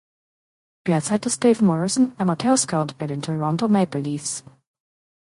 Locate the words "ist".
1.27-1.43